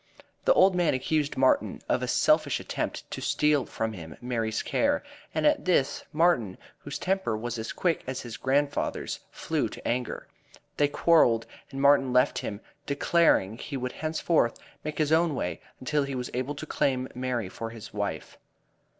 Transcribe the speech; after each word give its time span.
The 0.45 0.53
old 0.55 0.73
man 0.73 0.95
accused 0.95 1.37
Martin 1.37 1.79
of 1.87 2.01
a 2.01 2.07
selfish 2.07 2.59
attempt 2.59 3.11
to 3.11 3.21
steal 3.21 3.67
from 3.67 3.93
him 3.93 4.17
Mary's 4.19 4.63
care, 4.63 5.03
and 5.35 5.45
at 5.45 5.65
this, 5.65 6.03
Martin, 6.11 6.57
whose 6.79 6.97
temper 6.97 7.37
was 7.37 7.59
as 7.59 7.71
quick 7.71 8.01
as 8.07 8.21
his 8.21 8.35
grandfather's 8.35 9.19
flew 9.29 9.69
to 9.69 9.87
anger. 9.87 10.27
They 10.77 10.87
quarreled 10.87 11.45
and 11.69 11.79
Martin 11.79 12.11
left 12.11 12.39
him, 12.39 12.61
declaring 12.87 13.59
he 13.59 13.77
would 13.77 13.91
henceforth 13.91 14.57
make 14.83 14.97
his 14.97 15.11
own 15.11 15.35
way 15.35 15.61
until 15.79 16.01
he 16.01 16.15
was 16.15 16.31
able 16.33 16.55
to 16.55 16.65
claim 16.65 17.07
Mary 17.13 17.47
for 17.47 17.69
his 17.69 17.93
wife. 17.93 18.39